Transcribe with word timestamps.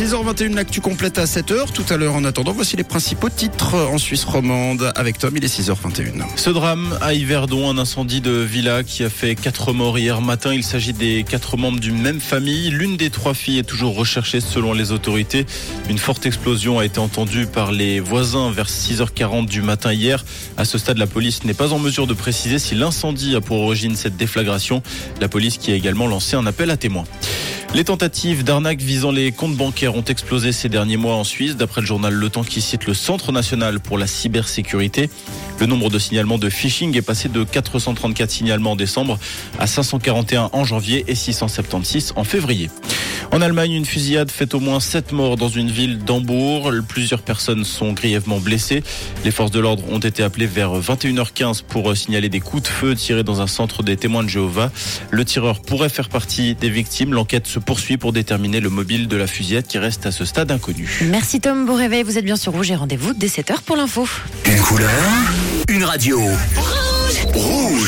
6h21, 0.00 0.54
l'actu 0.54 0.80
complète 0.80 1.18
à 1.18 1.26
7h. 1.26 1.72
Tout 1.74 1.84
à 1.90 1.98
l'heure, 1.98 2.14
en 2.14 2.24
attendant, 2.24 2.52
voici 2.52 2.74
les 2.74 2.84
principaux 2.84 3.28
titres 3.28 3.74
en 3.74 3.98
Suisse 3.98 4.24
romande. 4.24 4.90
Avec 4.96 5.18
Tom, 5.18 5.36
il 5.36 5.44
est 5.44 5.60
6h21. 5.60 6.24
Ce 6.36 6.48
drame 6.48 6.96
à 7.02 7.12
Yverdon, 7.12 7.68
un 7.68 7.76
incendie 7.76 8.22
de 8.22 8.30
villa 8.30 8.82
qui 8.82 9.04
a 9.04 9.10
fait 9.10 9.34
quatre 9.34 9.74
morts 9.74 9.98
hier 9.98 10.22
matin. 10.22 10.54
Il 10.54 10.64
s'agit 10.64 10.94
des 10.94 11.22
quatre 11.28 11.58
membres 11.58 11.80
d'une 11.80 12.00
même 12.00 12.18
famille. 12.18 12.70
L'une 12.70 12.96
des 12.96 13.10
trois 13.10 13.34
filles 13.34 13.58
est 13.58 13.64
toujours 13.64 13.94
recherchée 13.94 14.40
selon 14.40 14.72
les 14.72 14.90
autorités. 14.90 15.44
Une 15.90 15.98
forte 15.98 16.24
explosion 16.24 16.78
a 16.78 16.86
été 16.86 16.98
entendue 16.98 17.44
par 17.44 17.70
les 17.70 18.00
voisins 18.00 18.50
vers 18.50 18.70
6h40 18.70 19.44
du 19.44 19.60
matin 19.60 19.92
hier. 19.92 20.24
À 20.56 20.64
ce 20.64 20.78
stade, 20.78 20.96
la 20.96 21.06
police 21.06 21.44
n'est 21.44 21.52
pas 21.52 21.74
en 21.74 21.78
mesure 21.78 22.06
de 22.06 22.14
préciser 22.14 22.58
si 22.58 22.74
l'incendie 22.74 23.36
a 23.36 23.42
pour 23.42 23.60
origine 23.60 23.96
cette 23.96 24.16
déflagration. 24.16 24.82
La 25.20 25.28
police 25.28 25.58
qui 25.58 25.72
a 25.72 25.74
également 25.74 26.06
lancé 26.06 26.36
un 26.36 26.46
appel 26.46 26.70
à 26.70 26.78
témoins. 26.78 27.04
Les 27.72 27.84
tentatives 27.84 28.42
d'arnaque 28.42 28.80
visant 28.80 29.12
les 29.12 29.30
comptes 29.30 29.56
bancaires 29.56 29.94
ont 29.94 30.02
explosé 30.02 30.50
ces 30.50 30.68
derniers 30.68 30.96
mois 30.96 31.14
en 31.14 31.22
Suisse, 31.22 31.56
d'après 31.56 31.80
le 31.80 31.86
journal 31.86 32.12
Le 32.12 32.28
Temps 32.28 32.42
qui 32.42 32.60
cite 32.60 32.86
le 32.86 32.94
Centre 32.94 33.30
national 33.30 33.78
pour 33.78 33.96
la 33.96 34.08
cybersécurité. 34.08 35.08
Le 35.60 35.66
nombre 35.66 35.90
de 35.90 35.98
signalements 35.98 36.38
de 36.38 36.48
phishing 36.48 36.96
est 36.96 37.02
passé 37.02 37.28
de 37.28 37.44
434 37.44 38.30
signalements 38.30 38.72
en 38.72 38.76
décembre 38.76 39.18
à 39.58 39.66
541 39.66 40.50
en 40.52 40.64
janvier 40.64 41.04
et 41.06 41.14
676 41.14 42.14
en 42.16 42.24
février. 42.24 42.70
En 43.32 43.42
Allemagne, 43.42 43.72
une 43.72 43.84
fusillade 43.84 44.30
fait 44.30 44.54
au 44.54 44.60
moins 44.60 44.80
7 44.80 45.12
morts 45.12 45.36
dans 45.36 45.48
une 45.48 45.70
ville 45.70 45.98
d'Hambourg. 45.98 46.72
Plusieurs 46.88 47.22
personnes 47.22 47.64
sont 47.64 47.92
grièvement 47.92 48.40
blessées. 48.40 48.82
Les 49.24 49.30
forces 49.30 49.52
de 49.52 49.60
l'ordre 49.60 49.84
ont 49.88 50.00
été 50.00 50.24
appelées 50.24 50.46
vers 50.46 50.72
21h15 50.80 51.62
pour 51.62 51.96
signaler 51.96 52.28
des 52.28 52.40
coups 52.40 52.64
de 52.64 52.68
feu 52.68 52.96
tirés 52.96 53.22
dans 53.22 53.40
un 53.40 53.46
centre 53.46 53.84
des 53.84 53.96
témoins 53.96 54.24
de 54.24 54.28
Jéhovah. 54.28 54.72
Le 55.10 55.24
tireur 55.24 55.62
pourrait 55.62 55.88
faire 55.90 56.08
partie 56.08 56.56
des 56.56 56.70
victimes. 56.70 57.14
L'enquête 57.14 57.46
se 57.46 57.60
poursuit 57.60 57.98
pour 57.98 58.12
déterminer 58.12 58.58
le 58.58 58.68
mobile 58.68 59.06
de 59.06 59.16
la 59.16 59.28
fusillade 59.28 59.66
qui 59.66 59.78
reste 59.78 60.06
à 60.06 60.10
ce 60.10 60.24
stade 60.24 60.50
inconnu. 60.50 61.00
Merci 61.02 61.40
Tom, 61.40 61.66
beau 61.66 61.74
réveil, 61.74 62.02
vous 62.02 62.18
êtes 62.18 62.24
bien 62.24 62.36
sur 62.36 62.52
Rouge 62.52 62.72
et 62.72 62.76
rendez-vous 62.76 63.14
dès 63.14 63.28
7h 63.28 63.62
pour 63.64 63.76
l'info. 63.76 64.08
Une 64.46 64.60
couleur, 64.60 64.88
une 65.70 65.84
radio. 65.84 66.18
Rouge. 66.56 67.26
Rouge. 67.32 67.80